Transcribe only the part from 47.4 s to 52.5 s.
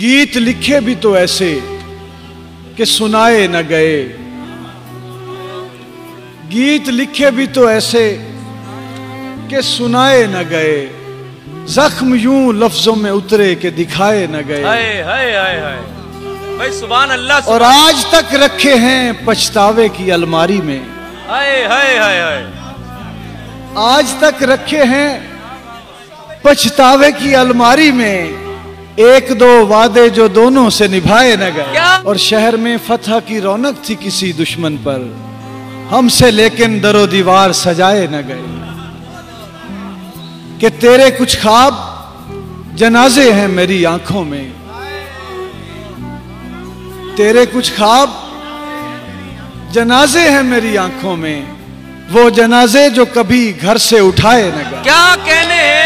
کچھ خواب جنازے ہیں میری آنکھوں میں۔ وہ